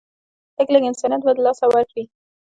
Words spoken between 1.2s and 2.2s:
به د لاسه ورکړي